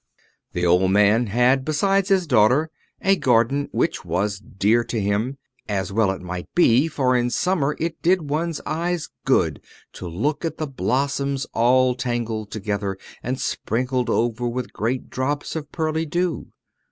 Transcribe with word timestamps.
The 0.53 0.65
old 0.65 0.89
man 0.89 1.27
had, 1.27 1.63
besides 1.63 2.09
his 2.09 2.25
daughter, 2.25 2.71
a 3.03 3.15
garden, 3.15 3.69
which 3.71 4.03
was 4.03 4.39
dear 4.39 4.83
to 4.85 4.99
him; 4.99 5.37
and 5.67 5.87
well 5.91 6.09
it 6.09 6.23
might 6.23 6.51
be, 6.55 6.87
for 6.87 7.15
in 7.15 7.29
summer 7.29 7.75
it 7.79 8.01
did 8.01 8.27
one's 8.27 8.59
eyes 8.65 9.09
good 9.25 9.61
to 9.93 10.07
look 10.07 10.43
at 10.43 10.57
the 10.57 10.65
blossoms 10.65 11.45
all 11.53 11.93
tangled 11.93 12.49
together, 12.49 12.97
and 13.21 13.39
sprinkled 13.39 14.09
over 14.09 14.47
with 14.47 14.73
great 14.73 15.11
drops 15.11 15.55
of 15.55 15.71
pearly 15.71 16.07
dew. 16.07 16.47